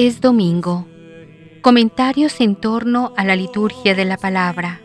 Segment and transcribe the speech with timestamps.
[0.00, 0.86] Es domingo.
[1.60, 4.80] Comentarios en torno a la liturgia de la palabra.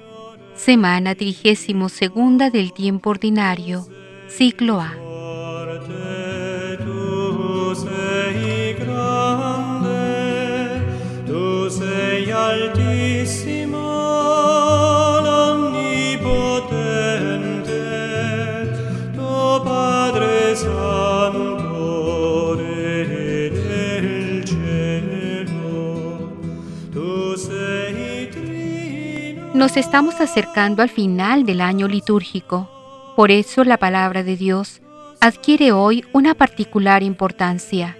[0.55, 3.85] Semana 32 del tiempo ordinario.
[4.27, 5.02] Ciclo A.
[29.63, 32.69] Nos estamos acercando al final del año litúrgico.
[33.15, 34.81] Por eso la palabra de Dios
[35.21, 37.97] adquiere hoy una particular importancia.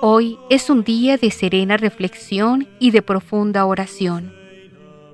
[0.00, 4.34] Hoy es un día de serena reflexión y de profunda oración.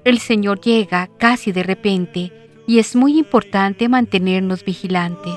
[0.05, 2.33] El Señor llega casi de repente
[2.69, 5.35] y es muy importante mantenernos vigilantes.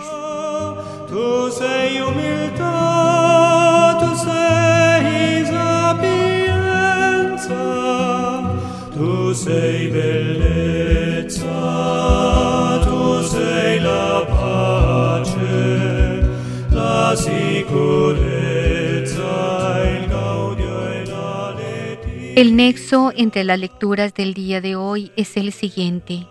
[22.36, 26.28] El nexo entre las lecturas del día de hoy es el siguiente.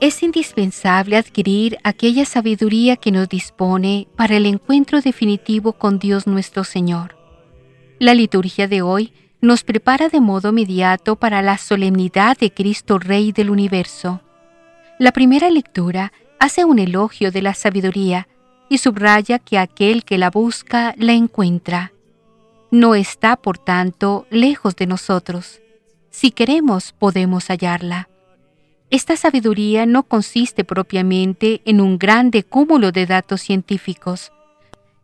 [0.00, 6.64] Es indispensable adquirir aquella sabiduría que nos dispone para el encuentro definitivo con Dios nuestro
[6.64, 7.16] Señor.
[7.98, 13.32] La liturgia de hoy nos prepara de modo inmediato para la solemnidad de Cristo Rey
[13.32, 14.20] del universo.
[14.98, 18.28] La primera lectura hace un elogio de la sabiduría
[18.68, 21.92] y subraya que aquel que la busca la encuentra.
[22.70, 25.60] No está, por tanto, lejos de nosotros.
[26.10, 28.08] Si queremos, podemos hallarla.
[28.90, 34.32] Esta sabiduría no consiste propiamente en un grande cúmulo de datos científicos,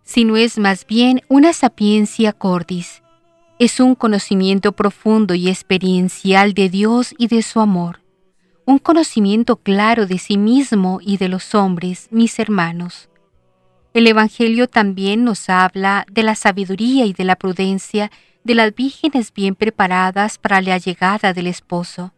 [0.05, 3.02] sino es más bien una sapiencia cordis,
[3.65, 8.01] es un conocimiento profundo y experiencial de Dios y de su amor,
[8.65, 13.09] un conocimiento claro de sí mismo y de los hombres, mis hermanos.
[13.95, 18.11] El Evangelio también nos habla de la sabiduría y de la prudencia
[18.43, 22.13] de las vírgenes bien preparadas para la llegada del esposo.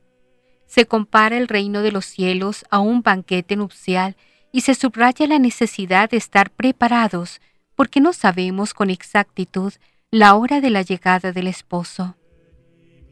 [0.65, 4.16] Se compara el reino de los cielos a un banquete nupcial
[4.50, 7.43] y se subraya la necesidad de estar preparados
[7.75, 9.75] porque no sabemos con exactitud
[10.14, 12.14] la hora de la llegada del esposo.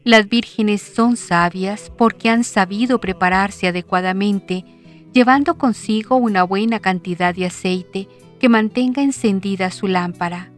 [0.05, 4.63] Las vírgenes son sabias porque han sabido prepararse adecuadamente,
[5.11, 8.07] llevando consigo una buena cantidad de aceite
[8.39, 10.53] que mantenga encendida su lámpara.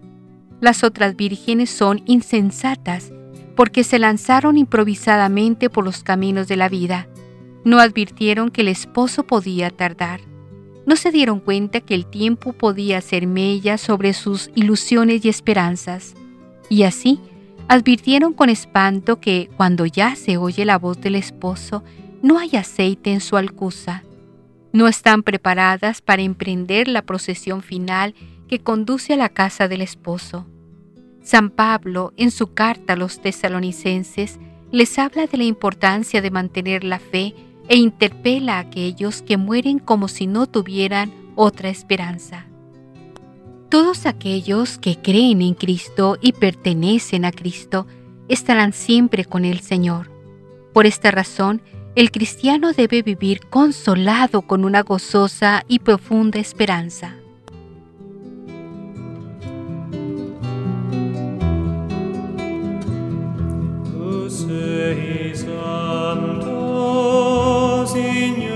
[0.61, 3.11] Las otras vírgenes son insensatas
[3.55, 7.07] porque se lanzaron improvisadamente por los caminos de la vida.
[7.63, 10.21] No advirtieron que el esposo podía tardar.
[10.85, 16.13] No se dieron cuenta que el tiempo podía ser mella sobre sus ilusiones y esperanzas
[16.69, 17.19] y así
[17.67, 21.83] advirtieron con espanto que cuando ya se oye la voz del esposo,
[22.21, 24.03] no hay aceite en su alcuza.
[24.71, 28.13] No están preparadas para emprender la procesión final
[28.47, 30.45] que conduce a la casa del esposo.
[31.23, 34.39] San Pablo, en su carta a los tesalonicenses,
[34.71, 37.33] les habla de la importancia de mantener la fe
[37.67, 42.45] e interpela a aquellos que mueren como si no tuvieran otra esperanza.
[43.69, 47.87] Todos aquellos que creen en Cristo y pertenecen a Cristo
[48.27, 50.11] estarán siempre con el Señor.
[50.73, 51.61] Por esta razón,
[51.95, 57.15] el cristiano debe vivir consolado con una gozosa y profunda esperanza.
[67.95, 68.54] La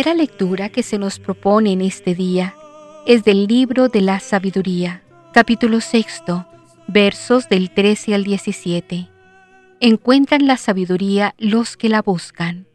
[0.00, 2.54] primera lectura que se nos propone en este día
[3.06, 5.02] es del libro de la sabiduría,
[5.34, 6.46] capítulo sexto,
[6.88, 9.10] versos del 13 al 17.
[9.80, 12.66] Encuentran la sabiduría los que la buscan.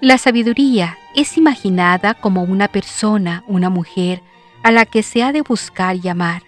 [0.00, 4.20] La sabiduría es imaginada como una persona, una mujer,
[4.64, 6.42] a la que se ha de buscar y amar.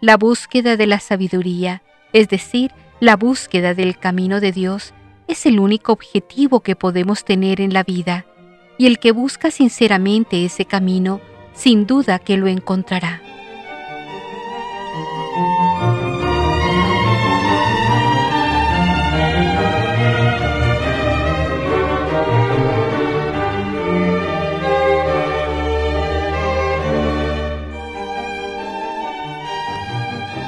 [0.00, 1.80] la búsqueda de la sabiduría,
[2.12, 4.94] es decir, la búsqueda del camino de Dios,
[5.28, 8.26] es el único objetivo que podemos tener en la vida,
[8.78, 11.20] y el que busca sinceramente ese camino,
[11.54, 13.22] sin duda que lo encontrará.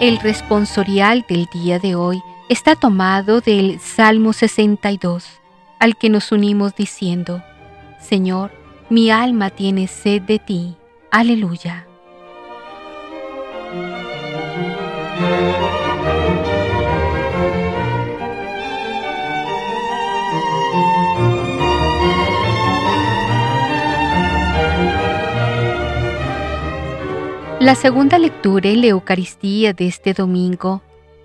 [0.00, 5.26] El responsorial del día de hoy está tomado del Salmo 62,
[5.80, 7.42] al que nos unimos diciendo,
[7.98, 8.50] Señor,
[8.90, 10.76] mi alma tiene sed de ti.
[11.10, 11.86] Aleluya.
[27.60, 30.80] La segunda lectura en la Eucaristía de este domingo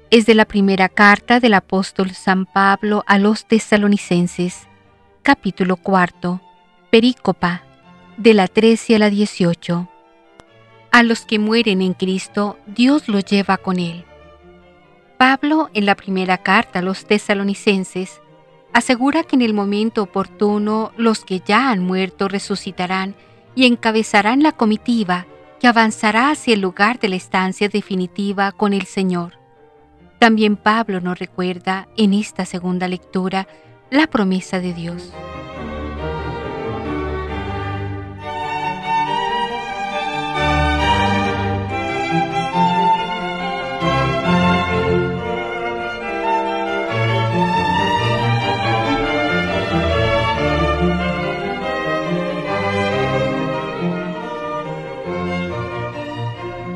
[0.09, 4.67] es de la primera carta del apóstol San Pablo a los tesalonicenses,
[5.21, 6.41] capítulo cuarto,
[6.93, 7.63] perícopa,
[8.17, 9.89] de la 13 a la 18.
[10.91, 14.05] A los que mueren en Cristo, Dios los lleva con él.
[15.17, 18.21] Pablo, en la primera carta a los tesalonicenses,
[18.73, 23.15] asegura que en el momento oportuno los que ya han muerto resucitarán
[23.55, 25.25] y encabezarán la comitiva
[25.59, 29.39] que avanzará hacia el lugar de la estancia definitiva con el Señor.
[30.19, 33.47] También Pablo nos recuerda en esta segunda lectura
[33.89, 35.11] la promesa de Dios.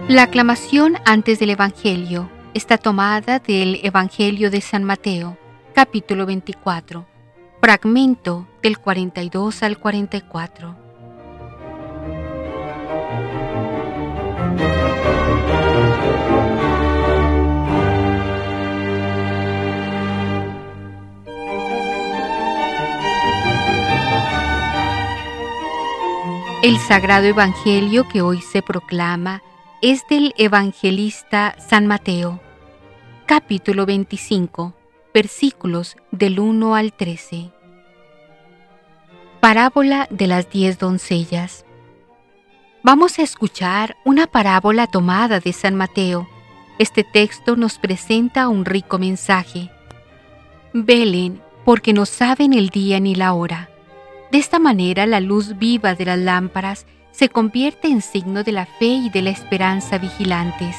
[0.09, 5.37] La aclamación antes del Evangelio está tomada del Evangelio de San Mateo,
[5.75, 7.05] capítulo 24,
[7.59, 10.77] fragmento del 42 al 44.
[26.63, 29.41] El sagrado Evangelio que hoy se proclama
[29.81, 32.41] es del evangelista San Mateo,
[33.27, 34.73] capítulo 25,
[35.13, 37.51] versículos del 1 al 13.
[39.39, 41.63] Parábola de las diez doncellas.
[42.81, 46.27] Vamos a escuchar una parábola tomada de San Mateo.
[46.79, 49.69] Este texto nos presenta un rico mensaje.
[50.73, 53.69] Velen, porque no saben el día ni la hora.
[54.31, 56.87] De esta manera la luz viva de las lámparas
[57.17, 60.75] se convierte en signo de la fe y de la esperanza vigilantes.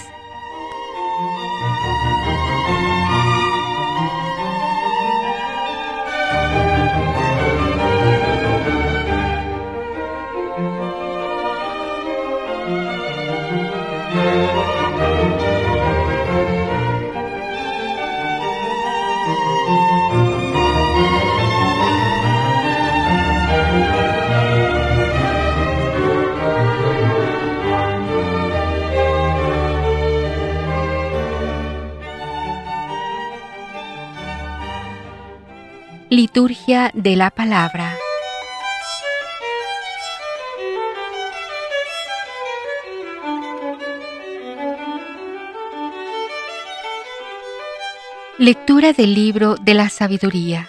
[36.21, 37.97] Liturgia de la Palabra.
[48.37, 50.69] Lectura del libro de la sabiduría.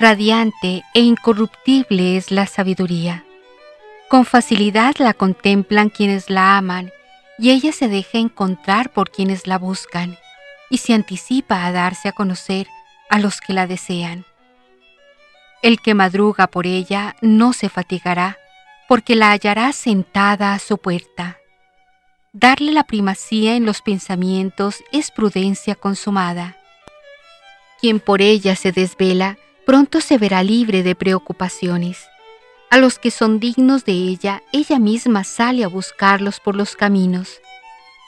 [0.00, 3.24] Radiante e incorruptible es la sabiduría.
[4.08, 6.90] Con facilidad la contemplan quienes la aman
[7.38, 10.18] y ella se deja encontrar por quienes la buscan
[10.70, 12.66] y se anticipa a darse a conocer
[13.10, 14.24] a los que la desean.
[15.62, 18.38] El que madruga por ella no se fatigará,
[18.88, 21.38] porque la hallará sentada a su puerta.
[22.32, 26.56] Darle la primacía en los pensamientos es prudencia consumada.
[27.80, 32.06] Quien por ella se desvela, pronto se verá libre de preocupaciones.
[32.70, 37.40] A los que son dignos de ella, ella misma sale a buscarlos por los caminos.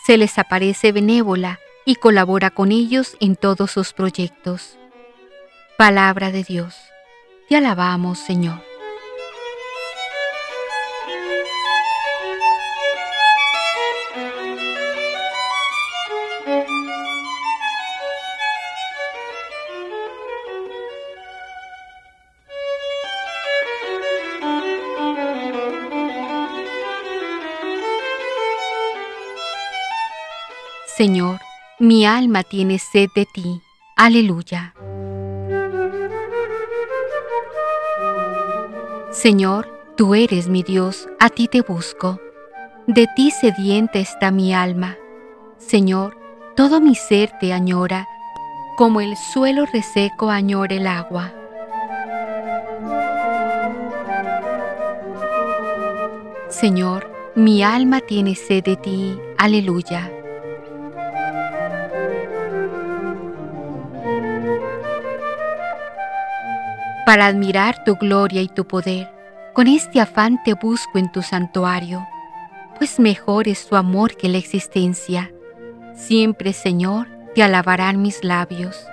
[0.06, 4.77] Se les aparece benévola y colabora con ellos en todos sus proyectos.
[5.78, 6.74] Palabra de Dios.
[7.48, 8.60] Te alabamos, Señor.
[30.96, 31.38] Señor,
[31.78, 33.62] mi alma tiene sed de ti.
[33.94, 34.74] Aleluya.
[39.10, 42.20] Señor, tú eres mi Dios, a ti te busco.
[42.86, 44.98] De ti sedienta está mi alma.
[45.56, 46.18] Señor,
[46.54, 48.06] todo mi ser te añora,
[48.76, 51.32] como el suelo reseco añora el agua.
[56.50, 59.18] Señor, mi alma tiene sed de ti.
[59.38, 60.17] Aleluya.
[67.08, 69.10] Para admirar tu gloria y tu poder,
[69.54, 72.06] con este afán te busco en tu santuario,
[72.76, 75.32] pues mejor es tu amor que la existencia.
[75.94, 78.86] Siempre, Señor, te alabarán mis labios.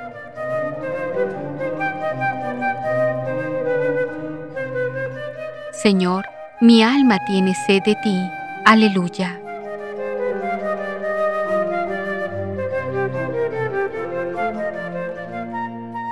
[5.74, 6.26] Señor,
[6.62, 8.18] mi alma tiene sed de ti.
[8.64, 9.42] Aleluya.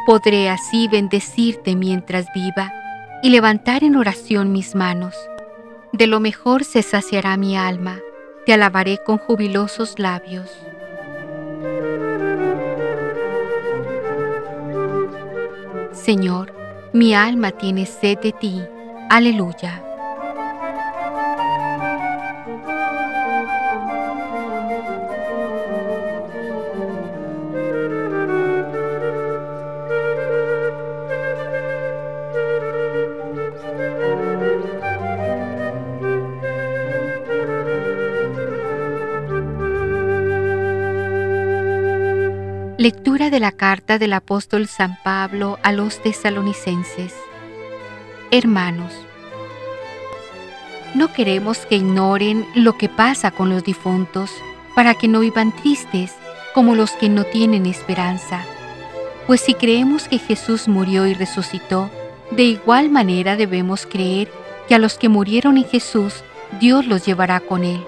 [0.06, 2.74] Podré así bendecirte mientras viva
[3.22, 5.16] y levantar en oración mis manos.
[5.94, 8.00] De lo mejor se saciará mi alma,
[8.46, 10.50] te alabaré con jubilosos labios.
[15.94, 16.54] Señor,
[16.92, 18.62] mi alma tiene sed de ti.
[19.10, 19.83] Aleluya.
[43.34, 47.16] De la carta del apóstol San Pablo a los tesalonicenses.
[48.30, 48.94] Hermanos,
[50.94, 54.30] no queremos que ignoren lo que pasa con los difuntos
[54.76, 56.14] para que no vivan tristes
[56.54, 58.46] como los que no tienen esperanza.
[59.26, 61.90] Pues si creemos que Jesús murió y resucitó,
[62.30, 64.32] de igual manera debemos creer
[64.68, 66.24] que a los que murieron en Jesús,
[66.60, 67.84] Dios los llevará con él.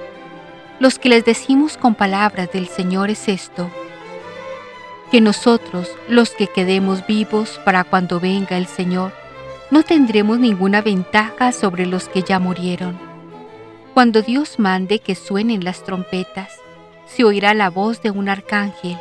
[0.80, 3.70] Los que les decimos con palabras del Señor es esto,
[5.12, 9.14] que nosotros, los que quedemos vivos para cuando venga el Señor,
[9.72, 12.98] no tendremos ninguna ventaja sobre los que ya murieron.
[13.94, 16.60] Cuando Dios mande que suenen las trompetas,
[17.06, 18.98] se oirá la voz de un arcángel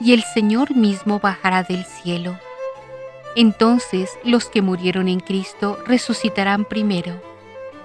[0.00, 2.38] y el Señor mismo bajará del cielo.
[3.36, 7.20] Entonces los que murieron en Cristo resucitarán primero.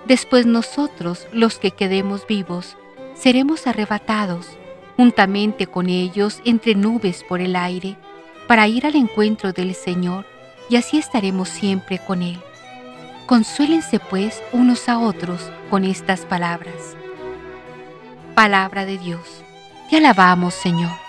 [0.05, 2.77] Después nosotros, los que quedemos vivos,
[3.15, 4.58] seremos arrebatados
[4.99, 7.95] juntamente con ellos entre nubes por el aire,
[8.49, 10.25] para ir al encuentro del Señor,
[10.69, 12.37] y así estaremos siempre con Él.
[13.25, 16.97] Consuélense pues unos a otros con estas palabras.
[18.35, 19.21] Palabra de Dios.
[19.89, 21.08] Te alabamos, Señor.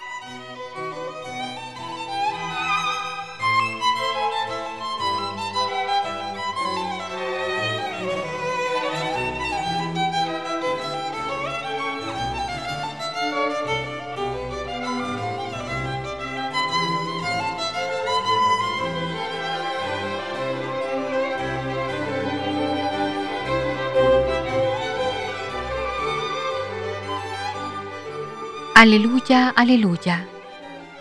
[28.81, 30.27] Aleluya, aleluya.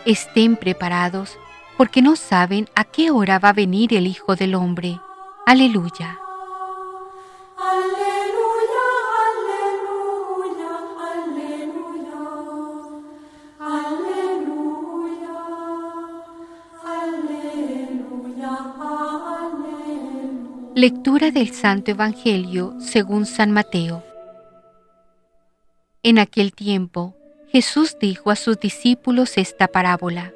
[0.03, 1.37] Estén preparados,
[1.77, 4.99] porque no saben a qué hora va a venir el Hijo del Hombre.
[5.45, 6.19] Aleluya.
[7.55, 8.85] Aleluya,
[9.31, 10.71] aleluya,
[11.13, 12.19] aleluya.
[13.61, 15.37] Aleluya,
[16.83, 18.51] aleluya,
[19.23, 20.71] aleluya.
[20.75, 24.03] Lectura del Santo Evangelio según San Mateo.
[26.03, 27.15] En aquel tiempo,
[27.51, 30.33] Jesús dijo a sus discípulos esta parábola.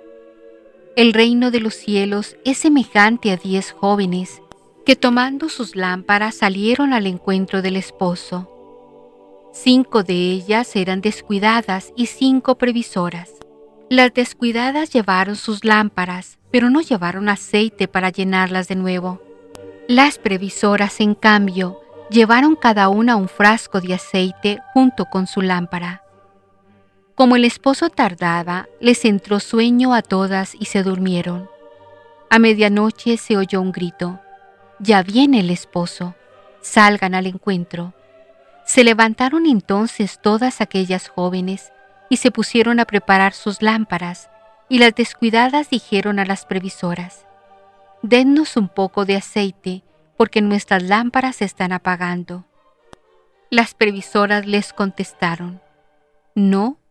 [0.95, 4.41] El reino de los cielos es semejante a diez jóvenes
[4.83, 8.49] que tomando sus lámparas salieron al encuentro del esposo.
[9.53, 13.29] Cinco de ellas eran descuidadas y cinco previsoras.
[13.89, 19.21] Las descuidadas llevaron sus lámparas, pero no llevaron aceite para llenarlas de nuevo.
[19.87, 21.79] Las previsoras, en cambio,
[22.09, 26.02] llevaron cada una un frasco de aceite junto con su lámpara.
[27.15, 31.47] Como el esposo tardaba, les entró sueño a todas y se durmieron.
[32.29, 34.19] A medianoche se oyó un grito.
[34.79, 36.15] Ya viene el esposo.
[36.61, 37.93] Salgan al encuentro.
[38.65, 41.71] Se levantaron entonces todas aquellas jóvenes
[42.09, 44.29] y se pusieron a preparar sus lámparas,
[44.69, 47.25] y las descuidadas dijeron a las previsoras,
[48.01, 49.83] Dennos un poco de aceite,
[50.17, 52.45] porque nuestras lámparas se están apagando.
[53.49, 55.61] Las previsoras les contestaron,
[56.35, 56.77] No,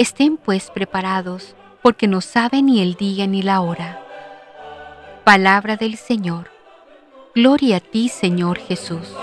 [0.00, 4.02] Estén pues preparados, porque no saben ni el día ni la hora.
[5.24, 6.50] Palabra del Señor.
[7.34, 9.14] Gloria a ti, Señor Jesús.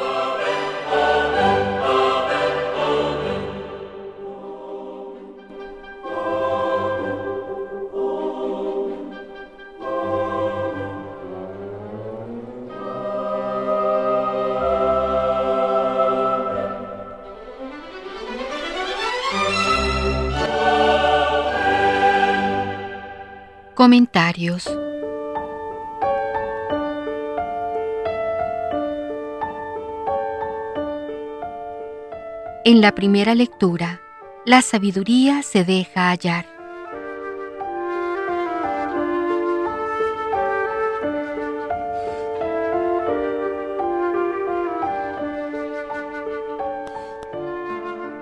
[23.78, 24.68] Comentarios
[32.66, 34.02] En la primera lectura,
[34.48, 36.48] la sabiduría se deja hallar.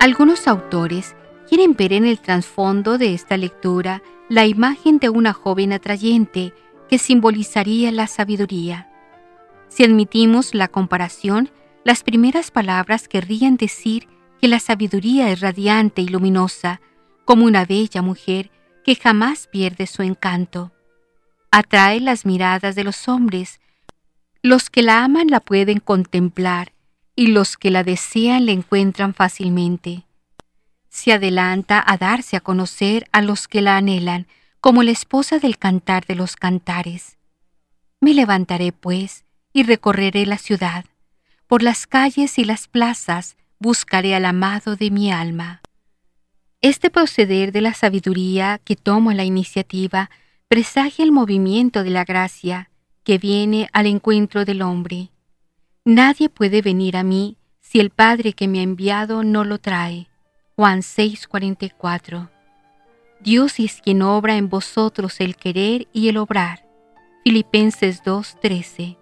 [0.02, 1.15] Algunos autores
[1.48, 6.54] quieren ver en el trasfondo de esta lectura la imagen de una joven atrayente
[6.90, 8.90] que simbolizaría la sabiduría.
[9.70, 11.52] Si admitimos la comparación,
[11.84, 14.08] las primeras palabras querrían decir
[14.42, 16.82] que la sabiduría es radiante y luminosa,
[17.24, 18.52] como una bella mujer
[18.84, 20.72] que jamás pierde su encanto.
[21.52, 23.60] Atrae las miradas de los hombres.
[24.42, 26.74] Los que la aman la pueden contemplar
[27.16, 30.06] y los que la desean la encuentran fácilmente.
[30.95, 34.27] Se adelanta a darse a conocer a los que la anhelan
[34.62, 37.17] como la esposa del cantar de los cantares.
[37.99, 40.86] Me levantaré, pues, y recorreré la ciudad.
[41.47, 45.62] Por las calles y las plazas buscaré al amado de mi alma.
[46.62, 50.10] Este proceder de la sabiduría que toma la iniciativa
[50.47, 52.69] presagia el movimiento de la gracia
[53.03, 55.10] que viene al encuentro del hombre.
[55.84, 60.08] Nadie puede venir a mí si el Padre que me ha enviado no lo trae.
[60.58, 62.30] Juan 6:44.
[63.20, 66.65] Dios es quien obra en vosotros el querer y el obrar.
[67.26, 68.98] Filipenses 2:13.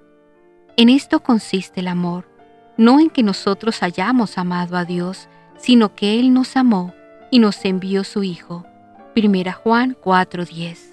[0.77, 2.27] En esto consiste el amor,
[2.75, 6.91] no en que nosotros hayamos amado a Dios, sino que Él nos amó
[7.29, 8.65] y nos envió su Hijo.
[9.13, 10.92] Primera Juan 4:10.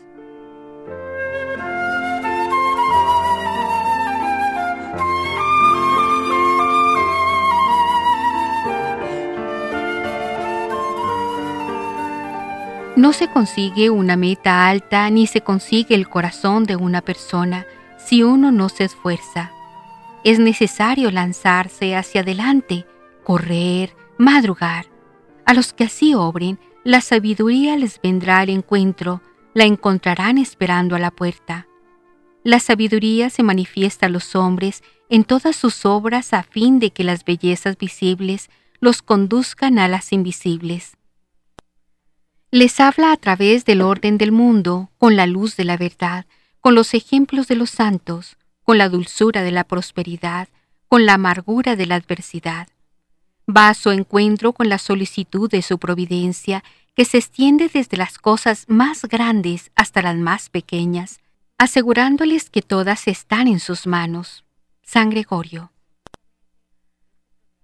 [13.00, 17.64] No se consigue una meta alta ni se consigue el corazón de una persona
[17.96, 19.52] si uno no se esfuerza.
[20.22, 22.84] Es necesario lanzarse hacia adelante,
[23.24, 24.84] correr, madrugar.
[25.46, 29.22] A los que así obren, la sabiduría les vendrá al encuentro,
[29.54, 31.68] la encontrarán esperando a la puerta.
[32.44, 37.04] La sabiduría se manifiesta a los hombres en todas sus obras a fin de que
[37.04, 40.99] las bellezas visibles los conduzcan a las invisibles
[42.50, 46.26] les habla a través del orden del mundo, con la luz de la verdad,
[46.60, 50.48] con los ejemplos de los santos, con la dulzura de la prosperidad,
[50.88, 52.66] con la amargura de la adversidad.
[53.48, 56.64] Va a su encuentro con la solicitud de su providencia,
[56.96, 61.20] que se extiende desde las cosas más grandes hasta las más pequeñas,
[61.56, 64.44] asegurándoles que todas están en sus manos.
[64.82, 65.70] San Gregorio.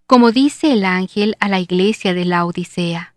[0.07, 3.16] Como dice el ángel a la iglesia de la Odisea,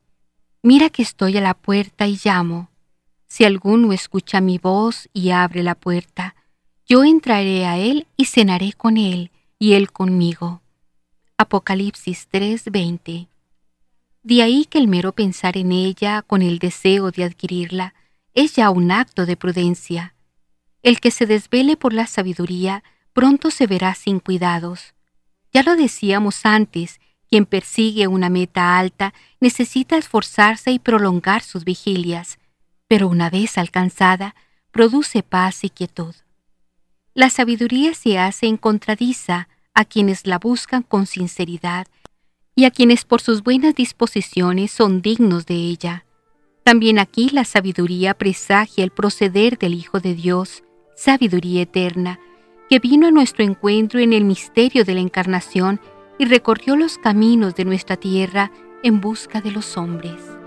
[0.62, 2.70] Mira que estoy a la puerta y llamo.
[3.28, 6.36] Si alguno escucha mi voz y abre la puerta,
[6.86, 10.62] yo entraré a él y cenaré con él y él conmigo.
[11.38, 13.28] Apocalipsis 3:20.
[14.22, 17.94] De ahí que el mero pensar en ella con el deseo de adquirirla
[18.34, 20.14] es ya un acto de prudencia.
[20.84, 24.94] El que se desvele por la sabiduría pronto se verá sin cuidados.
[25.54, 32.40] Ya lo decíamos antes quien persigue una meta alta necesita esforzarse y prolongar sus vigilias,
[32.88, 34.36] pero una vez alcanzada,
[34.72, 36.16] produce paz y quietud.
[37.14, 41.88] La sabiduría se hace encontradiza a quienes la buscan con sinceridad
[42.56, 46.06] y a quienes por sus buenas disposiciones son dignos de ella.
[46.64, 50.64] También aquí la sabiduría presagia el proceder del Hijo de Dios,
[50.96, 52.20] sabiduría eterna,
[52.70, 55.80] que vino a nuestro encuentro en el misterio de la encarnación
[56.20, 58.52] y recorrió los caminos de nuestra tierra
[58.84, 60.39] en busca de los hombres.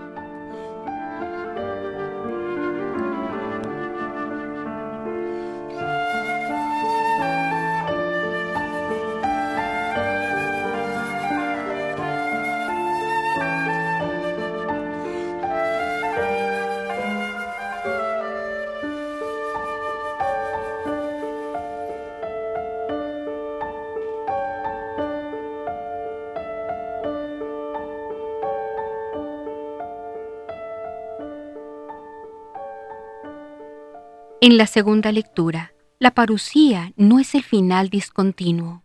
[34.45, 38.83] En la segunda lectura, la parucía no es el final discontinuo.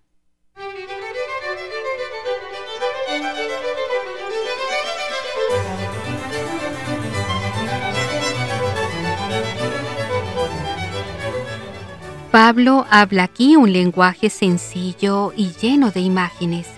[12.31, 16.69] Pablo habla aquí un lenguaje sencillo y lleno de imágenes.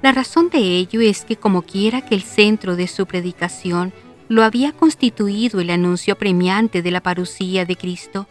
[0.00, 3.92] La razón de ello es que como quiera que el centro de su predicación
[4.32, 8.26] lo había constituido el anuncio premiante de la parucía de Cristo,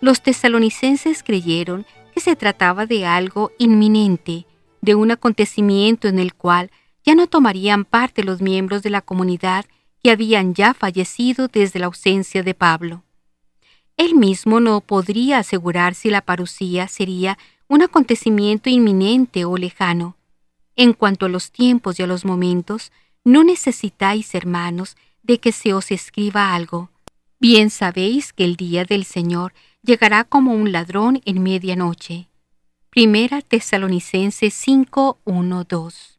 [0.00, 4.46] los tesalonicenses creyeron que se trataba de algo inminente,
[4.80, 6.70] de un acontecimiento en el cual
[7.04, 9.64] ya no tomarían parte los miembros de la comunidad
[10.00, 13.02] que habían ya fallecido desde la ausencia de Pablo.
[13.96, 20.16] Él mismo no podría asegurar si la parucía sería un acontecimiento inminente o lejano.
[20.76, 22.92] En cuanto a los tiempos y a los momentos,
[23.24, 26.90] no necesitáis, hermanos, de que se os escriba algo.
[27.38, 32.28] Bien sabéis que el día del Señor llegará como un ladrón en medianoche.
[32.90, 36.18] Primera Tesalonicenses 5, 2.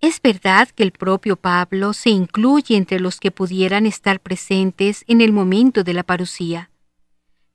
[0.00, 5.22] Es verdad que el propio Pablo se incluye entre los que pudieran estar presentes en
[5.22, 6.70] el momento de la parucía.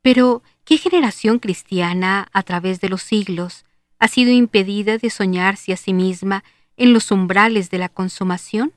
[0.01, 3.65] Pero, ¿qué generación cristiana, a través de los siglos,
[3.99, 6.43] ha sido impedida de soñarse a sí misma
[6.77, 8.73] en los umbrales de la consumación?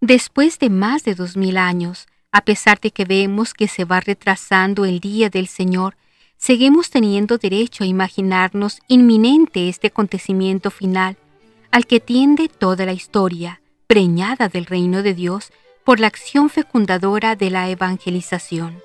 [0.00, 4.00] Después de más de dos mil años, a pesar de que vemos que se va
[4.00, 5.96] retrasando el día del Señor,
[6.38, 11.16] seguimos teniendo derecho a imaginarnos inminente este acontecimiento final
[11.70, 15.52] al que tiende toda la historia, preñada del reino de Dios
[15.84, 18.82] por la acción fecundadora de la evangelización.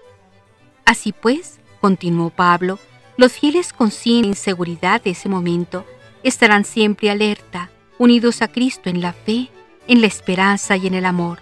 [0.85, 2.77] Así pues, continuó Pablo,
[3.17, 5.85] los fieles conscientes de la inseguridad de ese momento
[6.23, 9.49] estarán siempre alerta, unidos a Cristo en la fe,
[9.87, 11.39] en la esperanza y en el amor.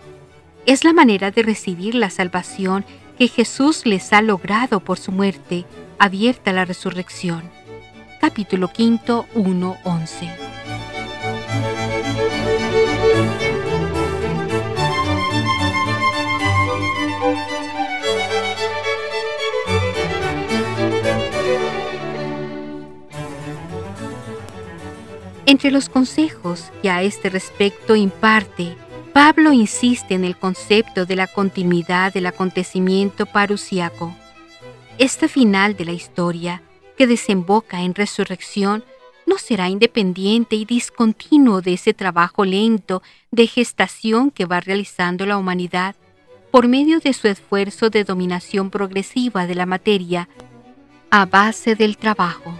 [0.66, 2.86] Es la manera de recibir la salvación
[3.18, 5.66] que Jesús les ha logrado por su muerte,
[6.00, 7.50] abierta a la resurrección.
[8.20, 10.30] Capítulo 5, 1, 11.
[25.54, 28.76] Entre los consejos que a este respecto imparte,
[29.14, 34.16] Pablo insiste en el concepto de la continuidad del acontecimiento parusiaco.
[34.98, 36.64] Este final de la historia,
[36.98, 38.84] que desemboca en resurrección,
[39.28, 45.38] no será independiente y discontinuo de ese trabajo lento de gestación que va realizando la
[45.38, 45.96] humanidad
[46.50, 50.28] por medio de su esfuerzo de dominación progresiva de la materia
[51.12, 52.58] a base del trabajo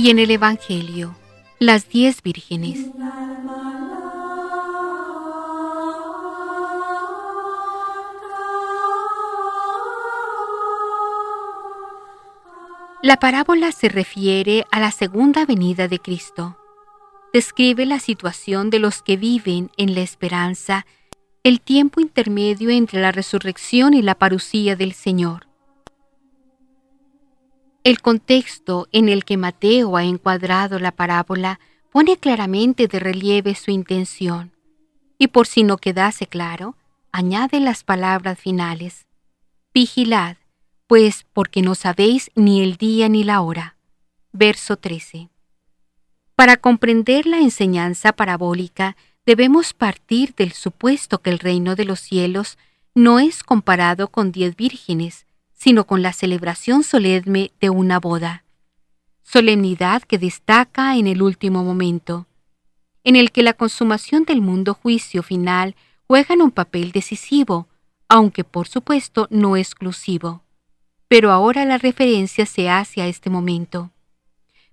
[0.00, 1.14] y en el Evangelio,
[1.58, 2.86] las diez vírgenes.
[13.02, 16.56] La parábola se refiere a la segunda venida de Cristo.
[17.34, 20.86] Describe la situación de los que viven en la esperanza,
[21.44, 25.49] el tiempo intermedio entre la resurrección y la parucía del Señor.
[27.82, 33.70] El contexto en el que Mateo ha encuadrado la parábola pone claramente de relieve su
[33.70, 34.52] intención,
[35.16, 36.76] y por si no quedase claro,
[37.10, 39.06] añade las palabras finales.
[39.72, 40.36] Vigilad,
[40.86, 43.76] pues porque no sabéis ni el día ni la hora.
[44.30, 45.30] Verso 13.
[46.36, 52.58] Para comprender la enseñanza parabólica, debemos partir del supuesto que el reino de los cielos
[52.94, 55.26] no es comparado con diez vírgenes,
[55.62, 58.44] sino con la celebración solemne de una boda.
[59.22, 62.26] Solemnidad que destaca en el último momento,
[63.04, 67.68] en el que la consumación del mundo juicio final juega un papel decisivo,
[68.08, 70.42] aunque por supuesto no exclusivo.
[71.08, 73.90] Pero ahora la referencia se hace a este momento.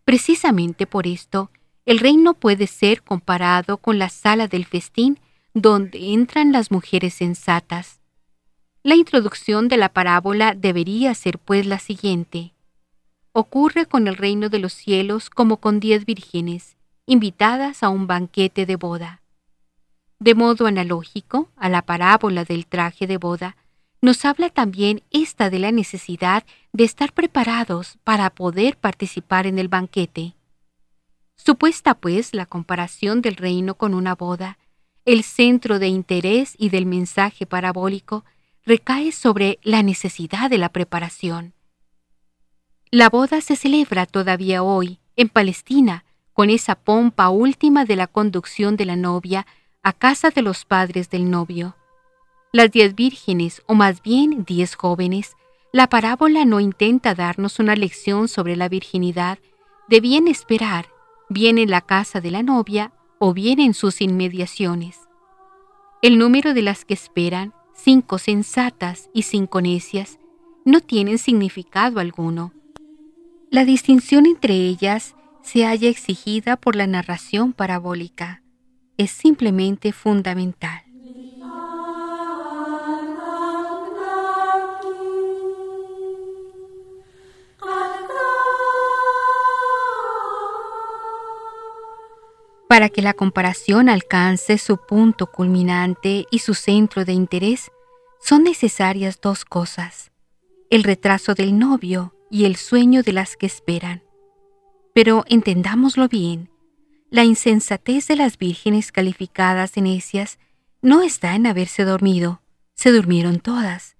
[0.06, 1.52] Precisamente por esto,
[1.86, 5.20] el reino puede ser comparado con la sala del festín
[5.54, 8.00] donde entran las mujeres sensatas
[8.88, 12.54] La introducción de la parábola debería ser pues la siguiente.
[13.34, 18.66] Ocurre con el reino de los cielos como con diez vírgenes, invitadas a un banquete
[18.66, 19.22] de boda.
[20.20, 23.58] De modo analógico a la parábola del traje de boda,
[24.00, 29.68] nos habla también esta de la necesidad de estar preparados para poder participar en el
[29.68, 30.34] banquete.
[31.36, 34.58] Supuesta pues la comparación del reino con una boda,
[35.04, 38.24] el centro de interés y del mensaje parabólico
[38.68, 41.54] recae sobre la necesidad de la preparación.
[42.92, 46.04] La boda se celebra todavía hoy, en Palestina,
[46.34, 49.48] con esa pompa última de la conducción de la novia
[49.84, 51.78] a casa de los padres del novio.
[52.52, 55.38] Las diez vírgenes, o más bien diez jóvenes,
[55.72, 59.40] la parábola no intenta darnos una lección sobre la virginidad,
[59.88, 60.88] debían esperar,
[61.30, 65.00] bien en la casa de la novia o bien en sus inmediaciones.
[66.02, 70.20] El número de las que esperan, cinco sensatas y cinco necias,
[70.66, 72.52] no tienen significado alguno.
[73.50, 78.44] La distinción entre ellas se haya exigida por la narración parabólica.
[78.98, 80.87] Es simplemente fundamental.
[92.68, 97.72] Para que la comparación alcance su punto culminante y su centro de interés,
[98.20, 100.12] son necesarias dos cosas,
[100.70, 104.04] el retraso del novio y el sueño de las que esperan.
[104.94, 106.50] Pero entendámoslo bien,
[107.10, 110.38] la insensatez de las vírgenes calificadas de necias
[110.82, 112.42] no está en haberse dormido,
[112.76, 113.96] se durmieron todas.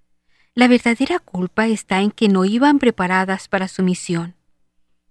[0.54, 4.34] La verdadera culpa está en que no iban preparadas para su misión.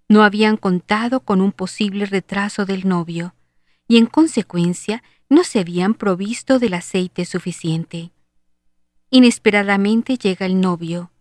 [0.08, 3.34] No habían contado con un posible retraso del novio
[3.88, 8.12] y en consecuencia no se habían provisto del aceite suficiente.
[9.10, 11.12] Inesperadamente llega el novio.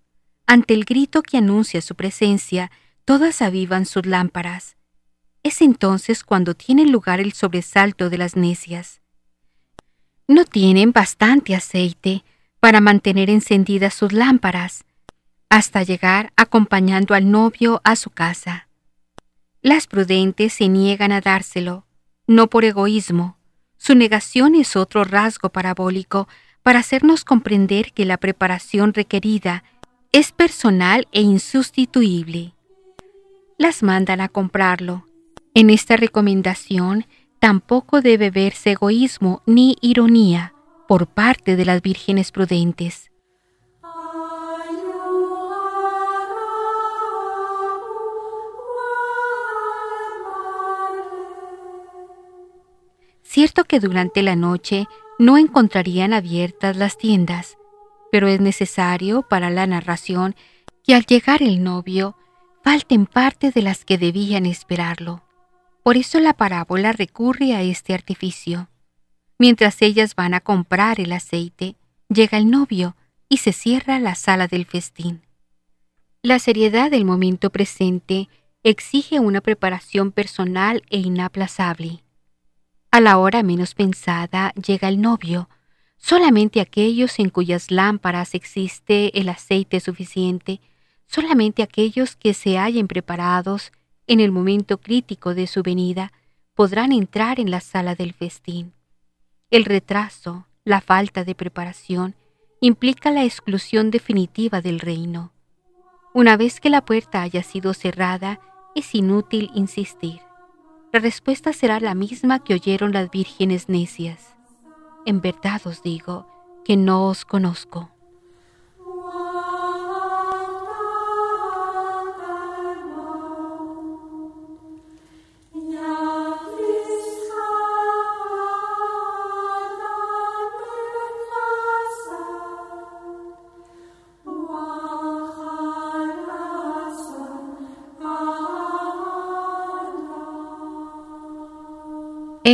[0.47, 2.71] Ante el grito que anuncia su presencia,
[3.05, 4.77] todas avivan sus lámparas.
[5.43, 9.01] Es entonces cuando tiene lugar el sobresalto de las necias.
[10.27, 12.25] No tienen bastante aceite
[12.59, 14.85] para mantener encendidas sus lámparas,
[15.49, 18.69] hasta llegar acompañando al novio a su casa.
[19.63, 21.86] Las prudentes se niegan a dárselo,
[22.27, 23.37] no por egoísmo.
[23.77, 26.29] Su negación es otro rasgo parabólico
[26.63, 29.63] para hacernos comprender que la preparación requerida
[30.13, 32.55] es personal e insustituible.
[33.59, 35.07] Las mandan a comprarlo.
[35.55, 37.07] En esta recomendación
[37.39, 40.53] tampoco debe verse egoísmo ni ironía
[40.89, 43.11] por parte de las vírgenes prudentes.
[53.37, 57.59] Cierto que durante la noche no encontrarían abiertas las tiendas,
[58.11, 60.35] pero es necesario para la narración
[60.83, 62.17] que al llegar el novio
[62.65, 65.23] falten parte de las que debían esperarlo.
[65.83, 68.71] Por eso la parábola recurre a este artificio.
[69.39, 71.77] Mientras ellas van a comprar el aceite,
[72.09, 72.97] llega el novio
[73.29, 75.21] y se cierra la sala del festín.
[76.23, 78.31] La seriedad del momento presente
[78.63, 82.06] exige una preparación personal e inaplazable.
[82.91, 85.49] A la hora menos pensada llega el novio,
[85.97, 90.61] solamente aquellos en cuyas lámparas existe el aceite suficiente,
[91.07, 93.73] solamente aquellos que se hallen preparados
[94.07, 96.13] en el momento crítico de su venida
[96.55, 98.73] podrán entrar en la sala del festín.
[99.51, 102.15] El retraso, la falta de preparación,
[102.61, 105.33] implica la exclusión definitiva del reino.
[106.15, 108.41] Una vez que la puerta haya sido cerrada,
[108.75, 110.26] es inútil insistir.
[110.97, 114.35] La respuesta será la misma que oyeron las vírgenes necias.
[115.05, 116.27] En verdad os digo
[116.65, 117.91] que no os conozco.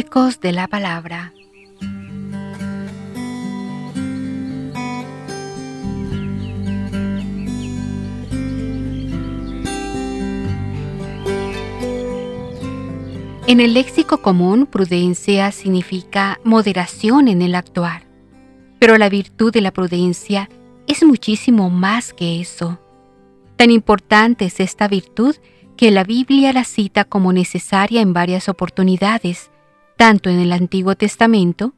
[0.02, 1.32] De la Palabra.
[13.46, 18.02] En el léxico común, prudencia significa moderación en el actuar,
[18.80, 20.50] pero la virtud de la prudencia
[20.88, 22.80] es muchísimo más que eso.
[23.56, 25.36] Tan importante es esta virtud
[25.76, 29.51] que la Biblia la cita como necesaria en varias oportunidades,
[30.02, 31.74] tanto en el Antiguo Testamento,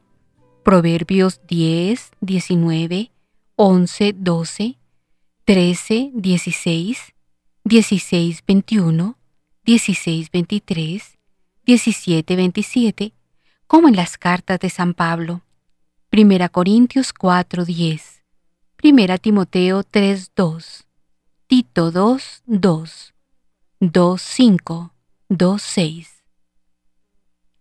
[0.63, 3.11] Proverbios 10, 19,
[3.55, 4.77] 11, 12,
[5.43, 7.13] 13, 16,
[7.65, 9.15] 16, 21,
[9.63, 11.17] 16, 23,
[11.67, 13.13] 17, 27,
[13.67, 15.43] como en las cartas de San Pablo.
[16.11, 18.23] 1 Corintios 4, 10,
[18.83, 20.87] 1 Timoteo 3, 2,
[21.45, 23.13] Tito 2, 2,
[23.81, 24.93] 2, 5,
[25.29, 26.14] 2, 6.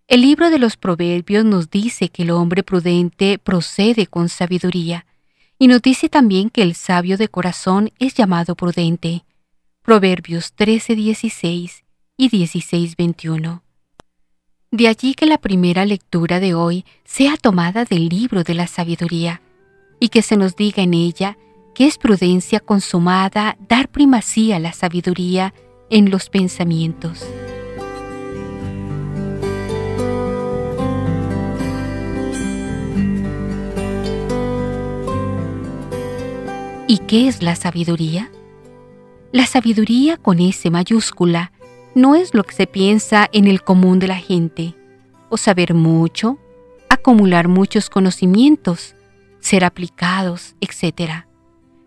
[0.07, 5.07] El libro de los Proverbios nos dice que el hombre prudente procede con sabiduría,
[5.59, 9.25] y nos dice también que el sabio de corazón es llamado prudente.
[9.83, 11.85] Proverbios 13, 16
[12.19, 13.63] y 16, 21.
[14.71, 19.41] De allí que la primera lectura de hoy sea tomada del libro de la sabiduría,
[20.01, 21.39] y que se nos diga en ella
[21.75, 25.55] que es prudencia consumada dar primacía a la sabiduría
[25.89, 27.25] en los pensamientos.
[36.95, 38.31] ¿Y qué es la sabiduría?
[39.33, 41.51] La sabiduría con S mayúscula
[41.97, 44.77] no es lo que se piensa en el común de la gente,
[45.29, 46.39] o saber mucho,
[46.89, 48.95] acumular muchos conocimientos,
[49.41, 51.25] ser aplicados, etc.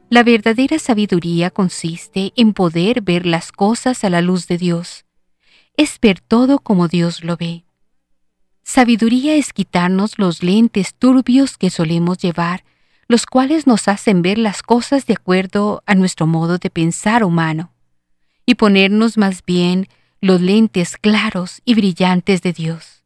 [0.10, 5.06] La verdadera sabiduría consiste en poder ver las cosas a la luz de Dios,
[5.78, 7.64] es ver todo como Dios lo ve.
[8.64, 12.66] Sabiduría es quitarnos los lentes turbios que solemos llevar
[13.08, 17.72] los cuales nos hacen ver las cosas de acuerdo a nuestro modo de pensar humano,
[18.46, 19.88] y ponernos más bien
[20.22, 23.04] los lentes claros y brillantes de Dios.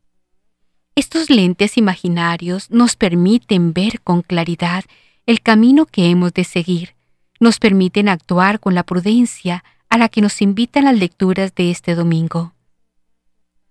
[0.96, 4.84] Estos lentes imaginarios nos permiten ver con claridad
[5.26, 6.96] el camino que hemos de seguir,
[7.40, 11.96] nos permiten actuar con la prudencia a la que nos invitan las lecturas de este
[11.96, 12.54] domingo.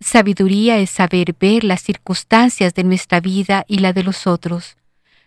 [0.00, 4.76] Sabiduría es saber ver las circunstancias de nuestra vida y la de los otros,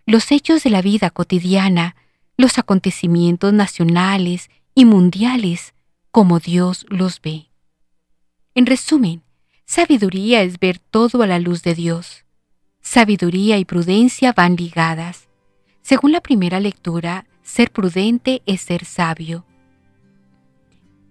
[0.05, 1.95] los hechos de la vida cotidiana,
[2.37, 5.73] los acontecimientos nacionales y mundiales,
[6.11, 7.49] como Dios los ve.
[8.55, 9.23] En resumen,
[9.65, 12.25] sabiduría es ver todo a la luz de Dios.
[12.81, 15.29] Sabiduría y prudencia van ligadas.
[15.81, 19.45] Según la primera lectura, ser prudente es ser sabio.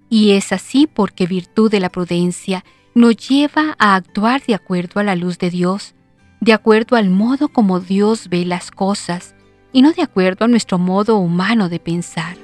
[0.08, 5.02] Y es así porque virtud de la prudencia nos lleva a actuar de acuerdo a
[5.02, 5.94] la luz de Dios,
[6.42, 9.36] de acuerdo al modo como Dios ve las cosas
[9.72, 12.36] y no de acuerdo a nuestro modo humano de pensar.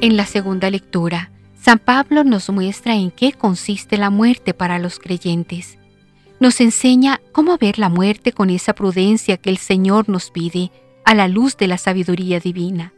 [0.00, 5.00] En la segunda lectura, San Pablo nos muestra en qué consiste la muerte para los
[5.00, 5.78] creyentes.
[6.38, 10.70] Nos enseña cómo ver la muerte con esa prudencia que el Señor nos pide
[11.04, 12.92] a la luz de la sabiduría divina.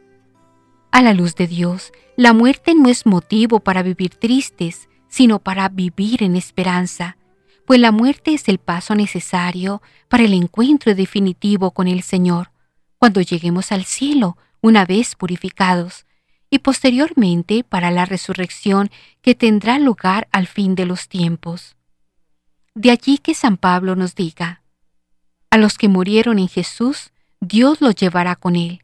[0.91, 5.69] A la luz de Dios, la muerte no es motivo para vivir tristes, sino para
[5.69, 7.17] vivir en esperanza,
[7.65, 12.51] pues la muerte es el paso necesario para el encuentro definitivo con el Señor,
[12.97, 16.05] cuando lleguemos al cielo una vez purificados,
[16.49, 18.89] y posteriormente para la resurrección
[19.21, 21.75] que tendrá lugar al fin de los tiempos.
[22.73, 24.61] De allí que San Pablo nos diga,
[25.49, 27.11] a los que murieron en Jesús,
[27.41, 28.81] Dios los llevará con Él.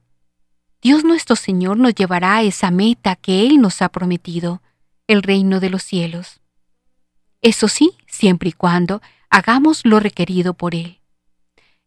[0.82, 4.62] Dios nuestro Señor nos llevará a esa meta que Él nos ha prometido,
[5.08, 6.42] el reino de los cielos.
[7.42, 11.00] Eso sí, siempre y cuando hagamos lo requerido por Él.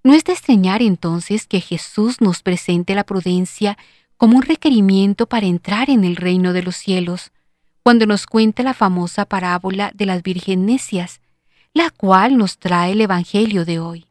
[0.02, 3.78] No es de extrañar entonces que Jesús nos presente la prudencia
[4.16, 7.32] como un requerimiento para entrar en el reino de los cielos,
[7.82, 11.20] cuando nos cuenta la famosa parábola de las virgen necias,
[11.72, 14.06] la cual nos trae el Evangelio de hoy.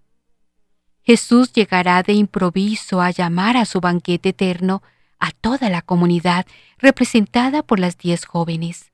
[1.03, 4.81] Jesús llegará de improviso a llamar a su banquete eterno
[5.19, 6.45] a toda la comunidad
[6.77, 8.91] representada por las diez jóvenes.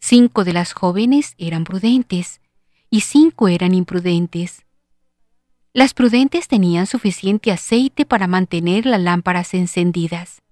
[0.00, 2.40] Cinco de las jóvenes eran prudentes
[2.90, 4.64] y cinco eran imprudentes.
[5.72, 10.42] Las prudentes tenían suficiente aceite para mantener las lámparas encendidas.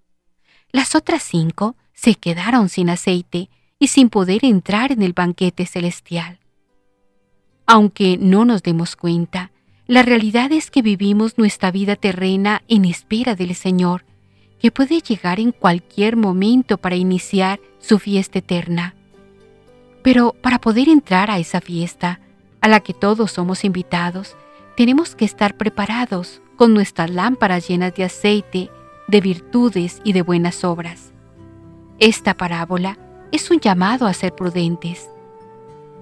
[0.72, 6.40] Las otras cinco se quedaron sin aceite y sin poder entrar en el banquete celestial.
[7.66, 9.52] Aunque no nos demos cuenta,
[9.86, 14.04] la realidad es que vivimos nuestra vida terrena en espera del Señor,
[14.60, 18.94] que puede llegar en cualquier momento para iniciar su fiesta eterna.
[20.02, 22.20] Pero para poder entrar a esa fiesta,
[22.60, 24.36] a la que todos somos invitados,
[24.76, 28.70] tenemos que estar preparados con nuestras lámparas llenas de aceite,
[29.08, 31.12] de virtudes y de buenas obras.
[31.98, 32.98] Esta parábola
[33.32, 35.08] es un llamado a ser prudentes.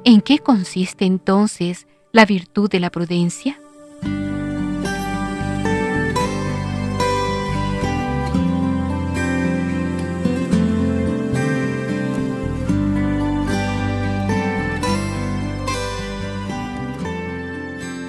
[0.05, 3.60] ¿En qué consiste entonces la virtud de la prudencia?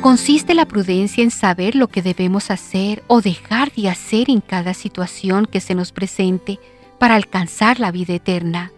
[0.02, 4.74] Consiste la prudencia en saber lo que debemos hacer o dejar de hacer en cada
[4.74, 6.60] situación que se nos presente
[6.98, 8.72] para alcanzar la vida eterna.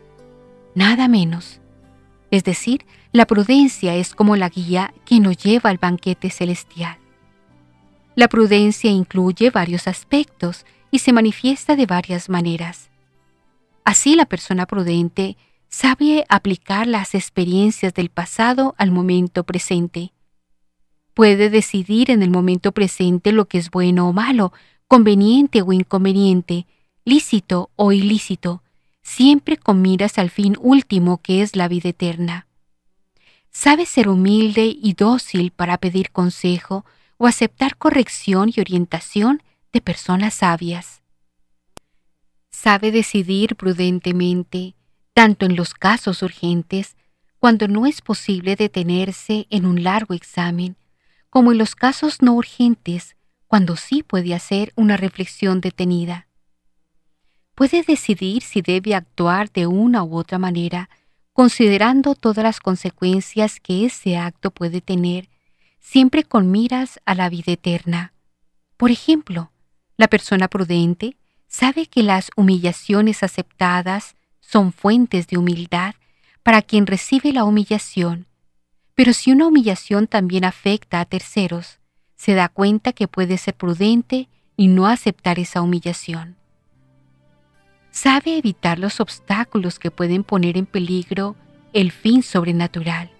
[0.76, 1.61] Nada menos.
[2.30, 6.97] Es decir, la prudencia es como la guía que nos lleva al banquete celestial.
[8.16, 12.89] La prudencia incluye varios aspectos y se manifiesta de varias maneras.
[13.84, 15.36] Así la persona prudente
[15.68, 20.14] sabe aplicar las experiencias del pasado al momento presente.
[21.16, 24.53] Puede decidir en el momento presente lo que es bueno o malo,
[24.88, 26.68] conveniente o inconveniente,
[27.05, 28.61] lícito o ilícito,
[29.01, 32.47] siempre con miras al fin último que es la vida eterna.
[33.51, 36.86] Sabe ser humilde y dócil para pedir consejo
[37.24, 41.01] o aceptar corrección y orientación de personas sabias.
[42.49, 44.76] Sabe decidir prudentemente,
[45.13, 46.97] tanto en los casos urgentes,
[47.39, 50.76] cuando no es posible detenerse en un largo examen,
[51.30, 53.15] como en los casos no urgentes,
[53.47, 56.28] cuando sí puede hacer una reflexión detenida.
[57.55, 60.89] Puede decidir si debe actuar de una u otra manera,
[61.32, 65.30] considerando todas las consecuencias que ese acto puede tener,
[65.84, 68.13] siempre con miras a la vida eterna.
[68.75, 69.51] Por ejemplo,
[69.97, 71.15] la persona prudente
[71.47, 75.93] sabe que las humillaciones aceptadas son fuentes de humildad
[76.41, 78.25] para quien recibe la humillación,
[78.95, 81.79] pero si una humillación también afecta a terceros,
[82.15, 84.27] se da cuenta que puede ser prudente
[84.57, 86.38] y no aceptar esa humillación
[87.93, 91.36] sabe evitar los obstáculos que pueden poner en peligro
[91.73, 93.11] el fin sobrenatural.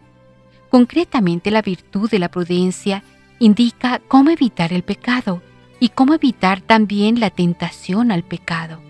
[0.74, 3.04] Concretamente la virtud de la prudencia
[3.38, 5.44] indica cómo evitar el pecado
[5.80, 8.82] y cómo evitar también la tentación al pecado.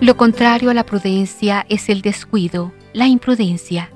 [0.00, 3.88] Lo contrario a la prudencia es el descuido, la imprudencia.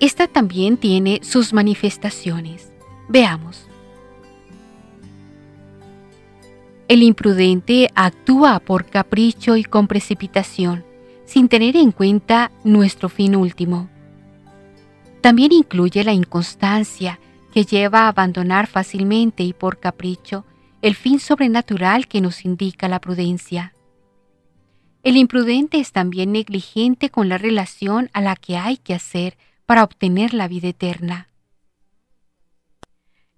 [0.00, 2.70] Esta también tiene sus manifestaciones.
[3.10, 3.66] Veamos.
[6.86, 10.84] El imprudente actúa por capricho y con precipitación,
[11.24, 13.88] sin tener en cuenta nuestro fin último.
[15.20, 17.18] También incluye la inconstancia,
[17.52, 20.44] que lleva a abandonar fácilmente y por capricho
[20.80, 23.74] el fin sobrenatural que nos indica la prudencia.
[25.02, 29.36] El imprudente es también negligente con la relación a la que hay que hacer
[29.66, 31.29] para obtener la vida eterna.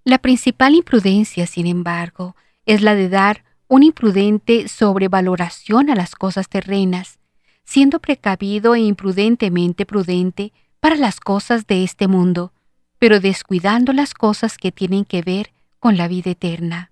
[0.05, 2.35] La principal imprudencia, sin embargo,
[2.67, 7.21] es la de dar una imprudente sobrevaloración a las cosas terrenas,
[7.65, 12.53] siendo precavido e imprudentemente prudente para las cosas de este mundo,
[12.99, 16.91] pero descuidando las cosas que tienen que ver con la vida eterna.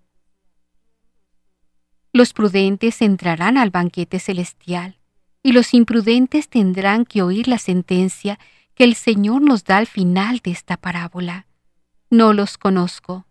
[2.13, 4.99] Los prudentes entrarán al banquete celestial,
[5.43, 8.39] y los imprudentes tendrán que oír la sentencia
[8.75, 11.47] que el Señor nos da al final de esta parábola.
[12.13, 13.25] No los conozco.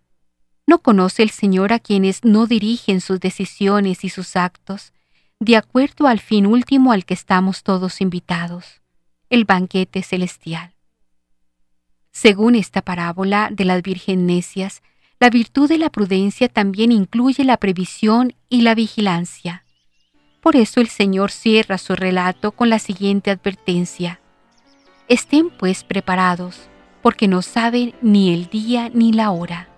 [0.65, 4.93] No conoce el Señor a quienes no dirigen sus decisiones y sus actos,
[5.41, 8.81] de acuerdo al fin último al que estamos todos invitados,
[9.29, 10.75] el banquete celestial.
[12.11, 14.81] Según esta parábola de las virgen necias,
[15.19, 19.65] la virtud de la prudencia también incluye la previsión y la vigilancia.
[20.39, 24.21] Por eso el Señor cierra su relato con la siguiente advertencia.
[25.09, 26.69] Estén pues preparados,
[27.01, 29.69] porque no saben ni el día ni la hora.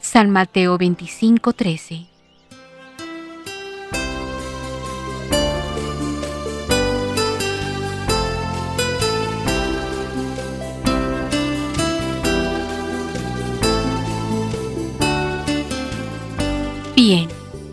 [0.00, 2.06] San Mateo 25:13
[16.94, 17.28] Bien,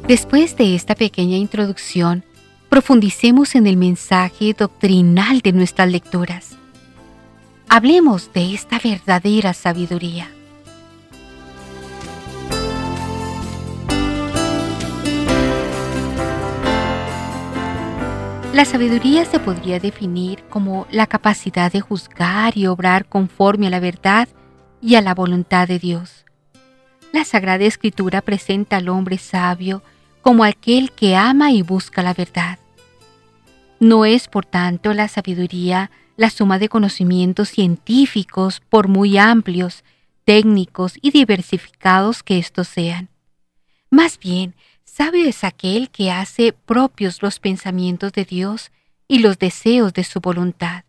[0.08, 2.26] después de esta pequeña introducción,
[2.70, 6.58] profundicemos en el mensaje doctrinal de nuestras lecturas.
[7.74, 10.30] Hablemos de esta verdadera sabiduría.
[18.52, 23.80] La sabiduría se podría definir como la capacidad de juzgar y obrar conforme a la
[23.80, 24.28] verdad
[24.82, 26.26] y a la voluntad de Dios.
[27.14, 29.82] La Sagrada Escritura presenta al hombre sabio
[30.22, 32.60] como aquel que ama y busca la verdad.
[33.80, 39.84] No es, por tanto, la sabiduría la suma de conocimientos científicos, por muy amplios,
[40.26, 43.10] técnicos y diversificados que estos sean.
[43.90, 48.72] Más bien, sabio es aquel que hace propios los pensamientos de Dios
[49.08, 50.84] y los deseos de su voluntad.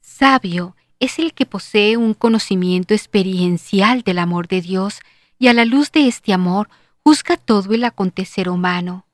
[0.00, 5.00] Sabio es el que posee un conocimiento experiencial del amor de Dios
[5.38, 6.68] y a la luz de este amor
[7.02, 9.06] juzga todo el acontecer humano.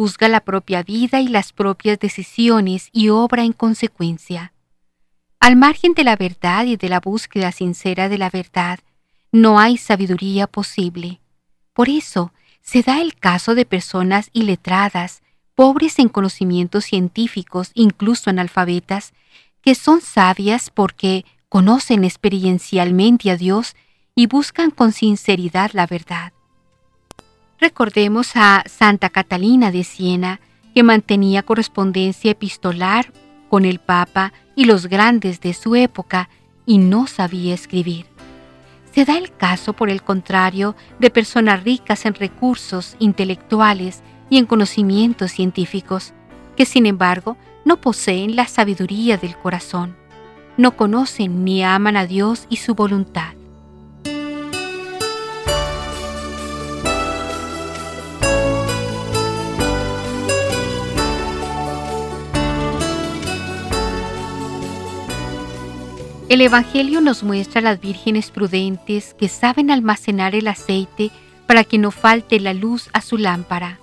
[0.00, 4.52] Juzga la propia vida y las propias decisiones y obra en consecuencia.
[5.40, 8.78] Al margen de la verdad y de la búsqueda sincera de la verdad,
[9.32, 11.20] no hay sabiduría posible.
[11.72, 12.32] Por eso,
[12.62, 15.20] se da el caso de personas iletradas,
[15.56, 19.12] pobres en conocimientos científicos, incluso analfabetas,
[19.62, 23.74] que son sabias porque conocen experiencialmente a Dios
[24.14, 26.32] y buscan con sinceridad la verdad.
[27.60, 30.40] Recordemos a Santa Catalina de Siena,
[30.74, 33.12] que mantenía correspondencia epistolar
[33.50, 36.28] con el Papa y los grandes de su época
[36.66, 38.06] y no sabía escribir.
[38.92, 44.46] Se da el caso, por el contrario, de personas ricas en recursos intelectuales y en
[44.46, 46.14] conocimientos científicos,
[46.56, 49.96] que sin embargo no poseen la sabiduría del corazón,
[50.56, 53.37] no conocen ni aman a Dios y su voluntad.
[66.28, 71.10] El Evangelio nos muestra a las vírgenes prudentes que saben almacenar el aceite
[71.46, 73.78] para que no falte la luz a su lámpara.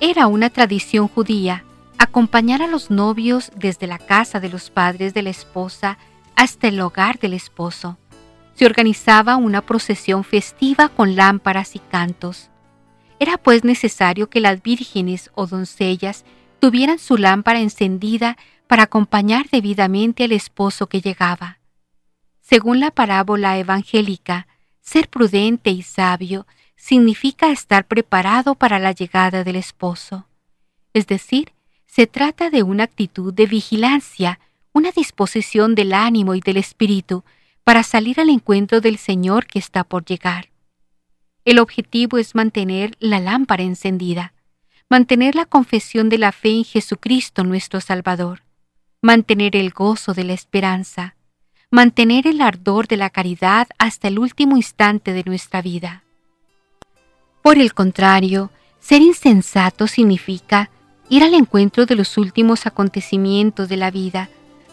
[0.00, 1.62] Era una tradición judía
[1.98, 5.98] acompañar a los novios desde la casa de los padres de la esposa
[6.34, 7.98] hasta el hogar del esposo.
[8.54, 12.48] Se organizaba una procesión festiva con lámparas y cantos.
[13.18, 16.24] Era pues necesario que las vírgenes o doncellas
[16.58, 21.58] tuvieran su lámpara encendida para acompañar debidamente al esposo que llegaba.
[22.40, 24.46] Según la parábola evangélica,
[24.80, 26.46] ser prudente y sabio
[26.76, 30.26] significa estar preparado para la llegada del esposo.
[30.92, 31.52] Es decir,
[31.86, 34.40] se trata de una actitud de vigilancia,
[34.72, 37.24] una disposición del ánimo y del espíritu
[37.64, 40.50] para salir al encuentro del Señor que está por llegar.
[41.44, 44.34] El objetivo es mantener la lámpara encendida,
[44.90, 48.43] mantener la confesión de la fe en Jesucristo nuestro Salvador
[49.04, 51.14] mantener el gozo de la esperanza,
[51.70, 56.04] mantener el ardor de la caridad hasta el último instante de nuestra vida.
[57.42, 58.50] Por el contrario,
[58.80, 60.70] ser insensato significa
[61.10, 64.30] ir al encuentro de los últimos acontecimientos de la vida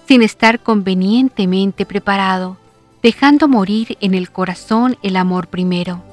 [0.07, 2.55] sin estar convenientemente preparado,
[3.03, 6.10] dejando morir en el corazón el amor primero.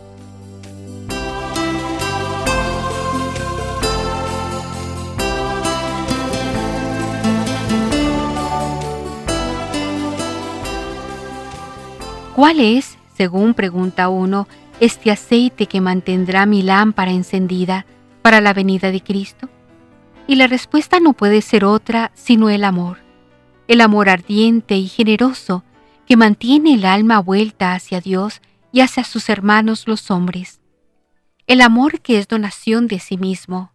[12.39, 14.47] ¿Cuál es, según pregunta uno,
[14.79, 17.85] este aceite que mantendrá mi lámpara encendida
[18.23, 19.49] para la venida de Cristo?
[20.29, 22.99] Y la respuesta no puede ser otra sino el amor,
[23.67, 25.65] el amor ardiente y generoso
[26.07, 30.61] que mantiene el alma vuelta hacia Dios y hacia sus hermanos los hombres.
[31.49, 33.73] El amor que es donación de sí mismo,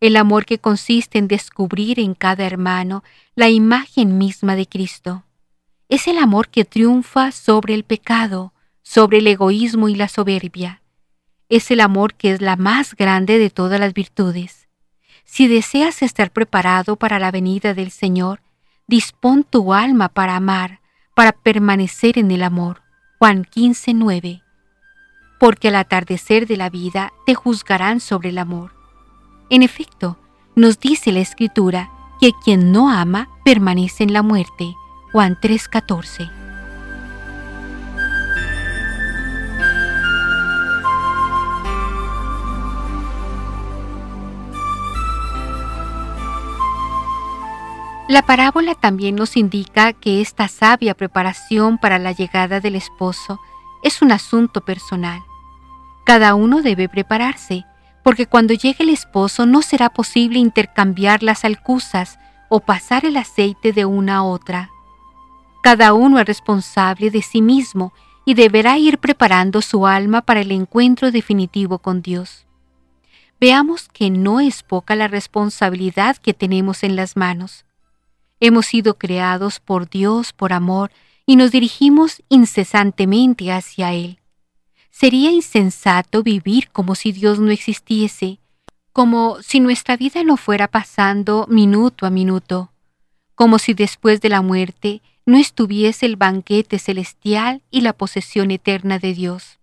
[0.00, 3.04] el amor que consiste en descubrir en cada hermano
[3.36, 5.22] la imagen misma de Cristo
[5.90, 10.82] es el amor que triunfa sobre el pecado, sobre el egoísmo y la soberbia.
[11.48, 14.68] Es el amor que es la más grande de todas las virtudes.
[15.24, 18.40] Si deseas estar preparado para la venida del Señor,
[18.86, 20.80] dispón tu alma para amar,
[21.16, 22.82] para permanecer en el amor.
[23.18, 24.42] Juan 15, 9.
[25.40, 28.72] Porque al atardecer de la vida te juzgarán sobre el amor.
[29.50, 30.18] En efecto,
[30.54, 34.76] nos dice la Escritura que quien no ama permanece en la muerte.
[35.12, 36.30] Juan 3:14.
[48.10, 53.38] La parábola también nos indica que esta sabia preparación para la llegada del esposo
[53.84, 55.20] es un asunto personal.
[56.04, 57.64] Cada uno debe prepararse,
[58.02, 63.72] porque cuando llegue el esposo no será posible intercambiar las alcusas o pasar el aceite
[63.72, 64.70] de una a otra.
[65.62, 67.92] Cada uno es responsable de sí mismo
[68.24, 72.46] y deberá ir preparando su alma para el encuentro definitivo con Dios.
[73.40, 77.64] Veamos que no es poca la responsabilidad que tenemos en las manos.
[78.38, 80.90] Hemos sido creados por Dios por amor
[81.26, 84.18] y nos dirigimos incesantemente hacia Él.
[84.90, 88.40] Sería insensato vivir como si Dios no existiese,
[88.92, 92.72] como si nuestra vida no fuera pasando minuto a minuto,
[93.34, 98.98] como si después de la muerte no estuviese el banquete celestial y la posesión eterna
[98.98, 99.58] de Dios.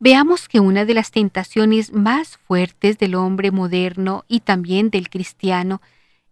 [0.00, 5.80] Veamos que una de las tentaciones más fuertes del hombre moderno y también del cristiano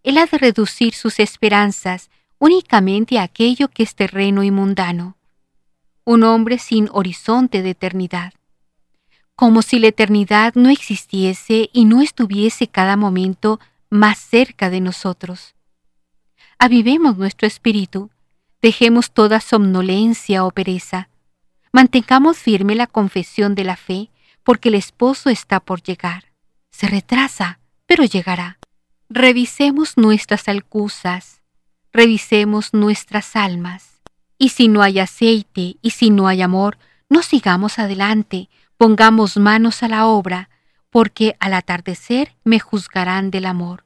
[0.03, 2.09] es la de reducir sus esperanzas
[2.39, 5.15] únicamente a aquello que es terreno y mundano.
[6.03, 8.33] Un hombre sin horizonte de eternidad.
[9.35, 13.59] como si la eternidad no existiese y no estuviese cada momento
[13.89, 15.55] más cerca de nosotros.
[16.59, 18.11] Avivemos nuestro espíritu,
[18.63, 21.09] dejemos toda somnolencia o pereza,
[21.73, 24.09] mantengamos firme la confesión de la fe,
[24.41, 26.31] porque el esposo está por llegar.
[26.71, 28.57] Se retrasa, pero llegará.
[29.09, 31.41] Revisemos nuestras alcusas,
[31.91, 34.01] revisemos nuestras almas.
[34.37, 36.77] Y si no hay aceite y si no hay amor,
[37.09, 40.49] no sigamos adelante, pongamos manos a la obra,
[40.89, 43.83] porque al atardecer me juzgarán del amor.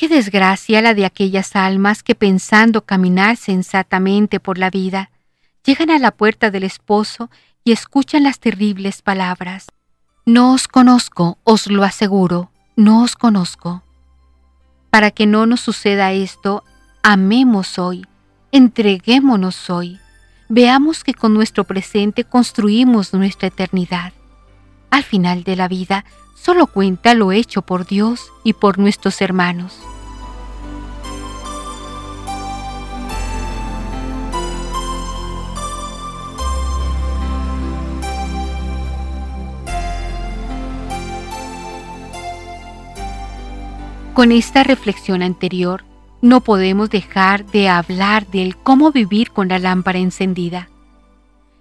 [0.00, 5.10] Qué desgracia la de aquellas almas que pensando caminar sensatamente por la vida,
[5.62, 7.28] llegan a la puerta del esposo
[7.64, 9.66] y escuchan las terribles palabras.
[10.24, 13.82] No os conozco, os lo aseguro, no os conozco.
[14.88, 16.64] Para que no nos suceda esto,
[17.02, 18.06] amemos hoy,
[18.52, 20.00] entreguémonos hoy,
[20.48, 24.14] veamos que con nuestro presente construimos nuestra eternidad.
[24.90, 26.06] Al final de la vida,
[26.40, 29.78] solo cuenta lo hecho por Dios y por nuestros hermanos.
[44.14, 45.84] Con esta reflexión anterior,
[46.20, 50.68] no podemos dejar de hablar del cómo vivir con la lámpara encendida.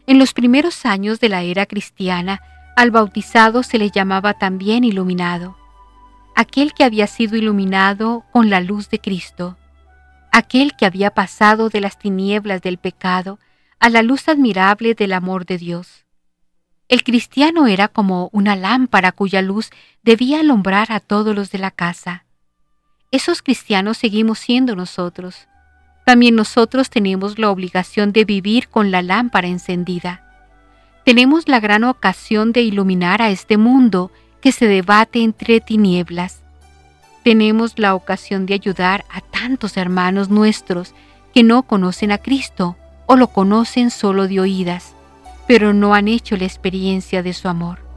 [0.07, 2.41] En los primeros años de la era cristiana,
[2.79, 5.57] al bautizado se le llamaba también iluminado,
[6.35, 9.57] aquel que había sido iluminado con la luz de Cristo,
[10.31, 13.37] aquel que había pasado de las tinieblas del pecado
[13.79, 16.05] a la luz admirable del amor de Dios.
[16.87, 19.71] El cristiano era como una lámpara cuya luz
[20.01, 22.23] debía alumbrar a todos los de la casa
[23.11, 25.47] esos cristianos seguimos siendo nosotros.
[26.05, 30.28] También nosotros tenemos la obligación de vivir con la lámpara encendida.
[31.03, 36.41] Tenemos la gran ocasión de iluminar a este mundo que se debate entre tinieblas.
[37.23, 40.93] Tenemos la ocasión de ayudar a tantos hermanos nuestros
[41.33, 44.93] que no conocen a Cristo o lo conocen solo de oídas,
[45.47, 47.88] pero no han hecho la experiencia de su amor.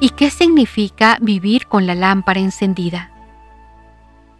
[0.00, 3.12] ¿Y qué significa vivir con la lámpara encendida?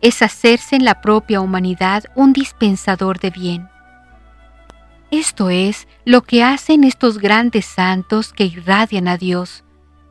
[0.00, 3.68] Es hacerse en la propia humanidad un dispensador de bien.
[5.10, 9.64] Esto es lo que hacen estos grandes santos que irradian a Dios,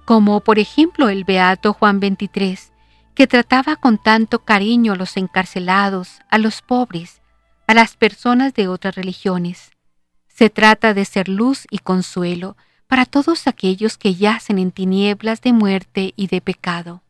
[0.06, 2.72] como por ejemplo el beato Juan 23,
[3.14, 7.22] que trataba con tanto cariño a los encarcelados, a los pobres,
[7.68, 9.72] a las personas de otras religiones.
[10.28, 12.58] Se trata de ser luz y consuelo,
[12.94, 17.02] para todos aquellos que yacen en tinieblas de muerte y de pecado.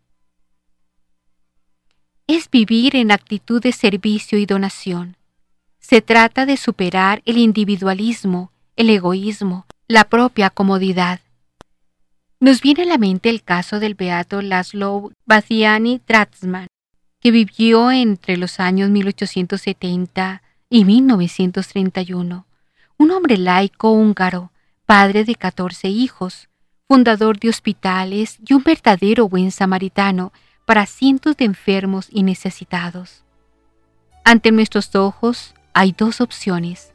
[2.26, 5.18] Es vivir en actitud de servicio y donación.
[5.82, 11.20] Se trata de superar el individualismo, el egoísmo, la propia comodidad.
[12.40, 16.68] Nos viene a la mente el caso del beato Laszlo Baziani Tratzman,
[17.20, 22.46] que vivió entre los años 1870 y 1931,
[22.98, 24.53] un hombre laico húngaro
[24.94, 26.50] padre de catorce hijos,
[26.88, 30.32] fundador de hospitales y un verdadero buen samaritano
[30.68, 33.24] para cientos de enfermos y necesitados.
[34.24, 36.94] Ante nuestros ojos hay dos opciones,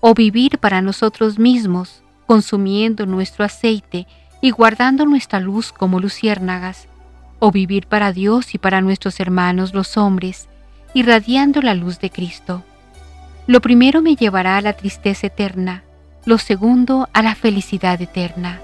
[0.00, 4.06] o vivir para nosotros mismos, consumiendo nuestro aceite
[4.42, 6.86] y guardando nuestra luz como luciérnagas,
[7.38, 10.50] o vivir para Dios y para nuestros hermanos los hombres,
[10.92, 12.62] irradiando la luz de Cristo.
[13.46, 15.82] Lo primero me llevará a la tristeza eterna,
[16.24, 18.60] lo segundo a la felicidad eterna.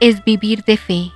[0.00, 1.12] Es vivir de fe.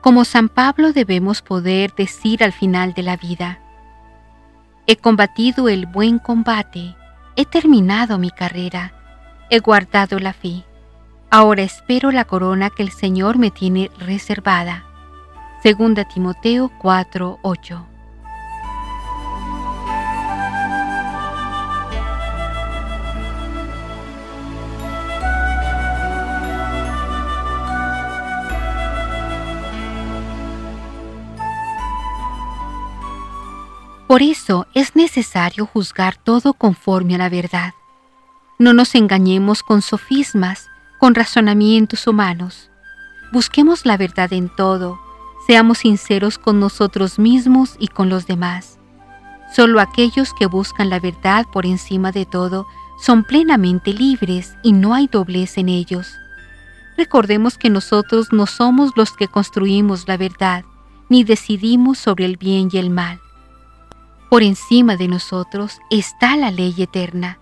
[0.00, 3.60] Como San Pablo debemos poder decir al final de la vida,
[4.86, 6.96] he combatido el buen combate,
[7.36, 8.92] he terminado mi carrera,
[9.48, 10.64] he guardado la fe.
[11.30, 14.84] Ahora espero la corona que el Señor me tiene reservada.
[15.62, 17.91] Segunda Timoteo 4:8
[34.12, 37.72] Por eso es necesario juzgar todo conforme a la verdad.
[38.58, 42.68] No nos engañemos con sofismas, con razonamientos humanos.
[43.32, 45.00] Busquemos la verdad en todo,
[45.46, 48.78] seamos sinceros con nosotros mismos y con los demás.
[49.56, 52.66] Solo aquellos que buscan la verdad por encima de todo
[53.00, 56.18] son plenamente libres y no hay doblez en ellos.
[56.98, 60.66] recordemos que nosotros no somos los que construimos la verdad,
[61.08, 63.18] ni decidimos sobre el bien y el mal.
[64.32, 67.38] Por encima de nosotros está la ley eterna.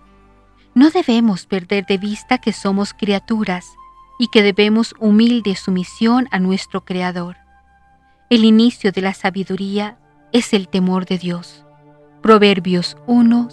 [0.73, 3.65] No debemos perder de vista que somos criaturas
[4.19, 7.37] y que debemos humilde sumisión a nuestro Creador.
[8.29, 9.99] El inicio de la sabiduría
[10.33, 11.63] es el temor de Dios.
[12.21, 13.47] Proverbios 1,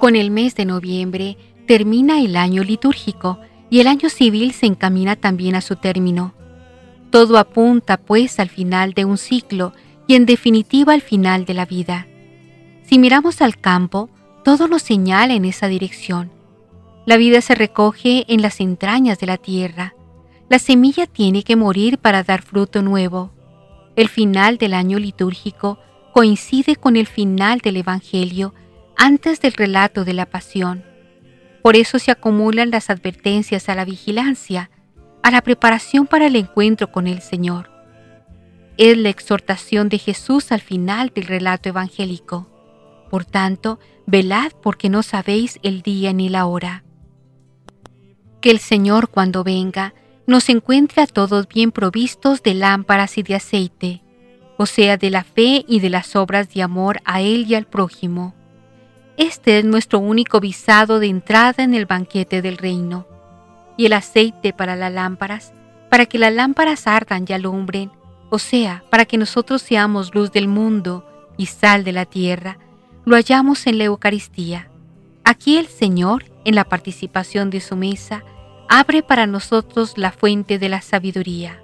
[0.00, 1.36] Con el mes de noviembre
[1.66, 3.38] termina el año litúrgico
[3.68, 6.34] y el año civil se encamina también a su término.
[7.10, 9.72] Todo apunta pues al final de un ciclo
[10.06, 12.06] y en definitiva al final de la vida.
[12.84, 14.08] Si miramos al campo,
[14.44, 16.30] todo nos señala en esa dirección.
[17.04, 19.94] La vida se recoge en las entrañas de la tierra.
[20.48, 23.32] La semilla tiene que morir para dar fruto nuevo.
[23.96, 25.78] El final del año litúrgico
[26.14, 28.54] coincide con el final del Evangelio
[28.98, 30.84] antes del relato de la pasión.
[31.62, 34.70] Por eso se acumulan las advertencias a la vigilancia,
[35.22, 37.70] a la preparación para el encuentro con el Señor.
[38.76, 42.48] Es la exhortación de Jesús al final del relato evangélico.
[43.08, 46.84] Por tanto, velad porque no sabéis el día ni la hora.
[48.40, 49.94] Que el Señor cuando venga
[50.26, 54.02] nos encuentre a todos bien provistos de lámparas y de aceite,
[54.56, 57.66] o sea, de la fe y de las obras de amor a Él y al
[57.66, 58.34] prójimo.
[59.18, 63.04] Este es nuestro único visado de entrada en el banquete del reino.
[63.76, 65.52] Y el aceite para las lámparas,
[65.90, 67.90] para que las lámparas ardan y alumbren,
[68.30, 71.04] o sea, para que nosotros seamos luz del mundo
[71.36, 72.58] y sal de la tierra,
[73.04, 74.70] lo hallamos en la Eucaristía.
[75.24, 78.22] Aquí el Señor, en la participación de su mesa,
[78.68, 81.60] abre para nosotros la fuente de la sabiduría.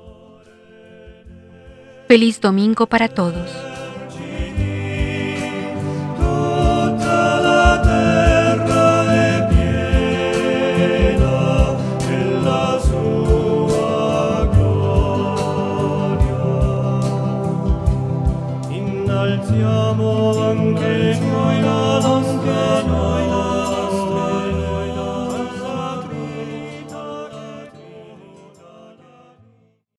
[2.09, 3.74] Feliz domingo para todos.
[19.47, 22.34] Innalziamo anche noi la nostra